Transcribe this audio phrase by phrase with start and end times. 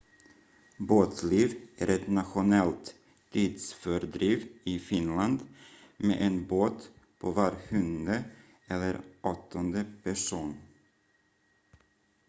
[0.79, 2.95] båtliv är ett nationellt
[3.31, 5.39] tidsfördriv i finland
[5.97, 6.89] med en båt
[7.19, 8.23] på var sjunde-
[8.67, 10.55] eller åttonde person